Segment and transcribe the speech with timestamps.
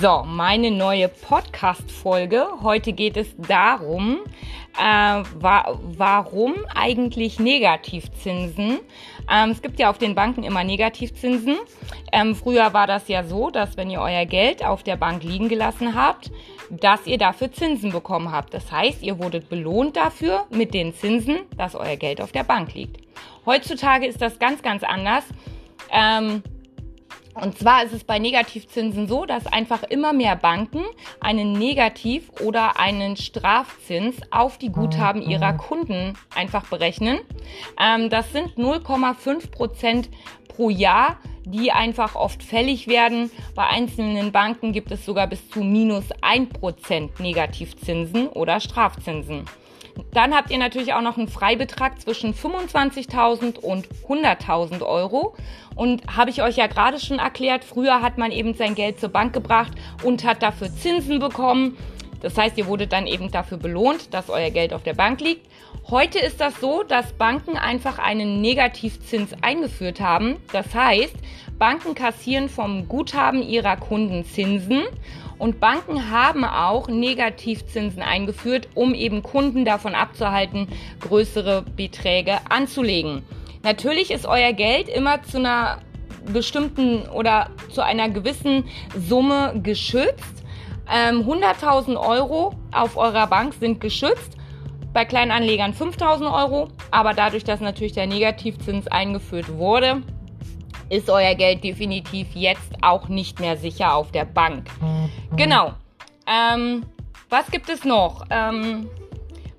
[0.00, 2.46] So, meine neue Podcast-Folge.
[2.62, 4.18] Heute geht es darum,
[4.78, 8.78] äh, wa warum eigentlich Negativzinsen?
[9.28, 11.56] Ähm, es gibt ja auf den Banken immer Negativzinsen.
[12.12, 15.48] Ähm, früher war das ja so, dass wenn ihr euer Geld auf der Bank liegen
[15.48, 16.30] gelassen habt,
[16.70, 18.54] dass ihr dafür Zinsen bekommen habt.
[18.54, 22.72] Das heißt, ihr wurdet belohnt dafür mit den Zinsen, dass euer Geld auf der Bank
[22.72, 23.00] liegt.
[23.46, 25.24] Heutzutage ist das ganz, ganz anders.
[25.90, 26.44] Ähm,
[27.40, 30.84] und zwar ist es bei Negativzinsen so, dass einfach immer mehr Banken
[31.20, 37.20] einen Negativ- oder einen Strafzins auf die Guthaben ihrer Kunden einfach berechnen.
[37.80, 40.08] Ähm, das sind 0,5 Prozent
[40.48, 43.30] pro Jahr, die einfach oft fällig werden.
[43.54, 49.44] Bei einzelnen Banken gibt es sogar bis zu minus 1 Prozent Negativzinsen oder Strafzinsen.
[50.12, 55.34] Dann habt ihr natürlich auch noch einen Freibetrag zwischen 25.000 und 100.000 Euro.
[55.74, 59.10] Und habe ich euch ja gerade schon erklärt, früher hat man eben sein Geld zur
[59.10, 59.72] Bank gebracht
[60.02, 61.76] und hat dafür Zinsen bekommen.
[62.20, 65.46] Das heißt, ihr wurdet dann eben dafür belohnt, dass euer Geld auf der Bank liegt.
[65.88, 70.36] Heute ist das so, dass Banken einfach einen Negativzins eingeführt haben.
[70.52, 71.14] Das heißt,
[71.58, 74.82] Banken kassieren vom Guthaben ihrer Kunden Zinsen
[75.38, 80.68] und Banken haben auch Negativzinsen eingeführt, um eben Kunden davon abzuhalten,
[81.00, 83.22] größere Beträge anzulegen.
[83.62, 85.78] Natürlich ist euer Geld immer zu einer
[86.32, 88.64] bestimmten oder zu einer gewissen
[88.96, 90.44] Summe geschützt.
[90.90, 94.36] Ähm, 100.000 Euro auf eurer Bank sind geschützt.
[94.92, 96.68] Bei kleinen Anlegern 5.000 Euro.
[96.90, 100.02] Aber dadurch, dass natürlich der Negativzins eingeführt wurde,
[100.90, 104.68] ist euer Geld definitiv jetzt auch nicht mehr sicher auf der Bank.
[105.36, 105.72] Genau.
[106.26, 106.84] Ähm,
[107.28, 108.24] was gibt es noch?
[108.30, 108.88] Ähm,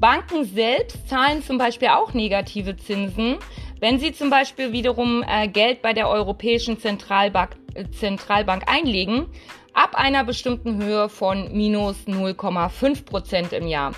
[0.00, 3.36] Banken selbst zahlen zum Beispiel auch negative Zinsen,
[3.80, 9.26] wenn sie zum Beispiel wiederum äh, Geld bei der Europäischen Zentralbank, äh, Zentralbank einlegen,
[9.74, 13.92] ab einer bestimmten Höhe von minus 0,5 Prozent im Jahr.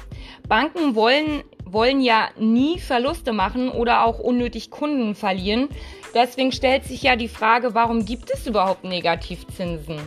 [0.46, 5.68] Banken wollen wollen ja nie Verluste machen oder auch unnötig Kunden verlieren.
[6.14, 9.98] Deswegen stellt sich ja die Frage, warum gibt es überhaupt Negativzinsen?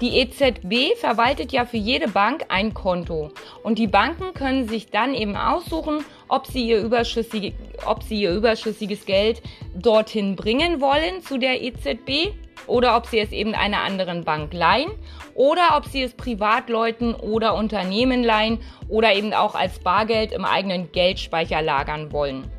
[0.00, 3.32] Die EZB verwaltet ja für jede Bank ein Konto
[3.62, 7.52] und die Banken können sich dann eben aussuchen, ob sie ihr, überschüssige,
[7.84, 9.42] ob sie ihr überschüssiges Geld
[9.74, 12.32] dorthin bringen wollen zu der EZB
[12.66, 14.90] oder ob sie es eben einer anderen Bank leihen
[15.34, 20.92] oder ob sie es Privatleuten oder Unternehmen leihen oder eben auch als Bargeld im eigenen
[20.92, 22.50] Geldspeicher lagern wollen.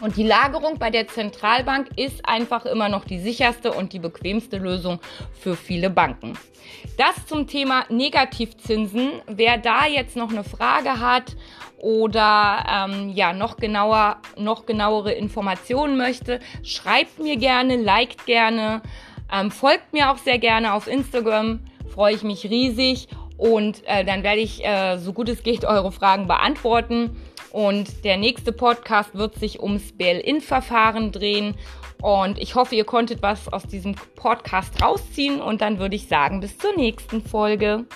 [0.00, 4.58] Und die Lagerung bei der Zentralbank ist einfach immer noch die sicherste und die bequemste
[4.58, 5.00] Lösung
[5.32, 6.38] für viele Banken.
[6.96, 9.22] Das zum Thema Negativzinsen.
[9.26, 11.36] Wer da jetzt noch eine Frage hat
[11.78, 18.82] oder ähm, ja noch genauer, noch genauere Informationen möchte, schreibt mir gerne, liked gerne.
[19.32, 21.60] Ähm, folgt mir auch sehr gerne auf Instagram,
[21.92, 25.92] freue ich mich riesig und äh, dann werde ich, äh, so gut es geht, eure
[25.92, 27.16] Fragen beantworten.
[27.52, 31.54] Und der nächste Podcast wird sich ums Bail-In-Verfahren drehen.
[32.02, 35.40] Und ich hoffe, ihr konntet was aus diesem Podcast rausziehen.
[35.40, 37.86] Und dann würde ich sagen, bis zur nächsten Folge.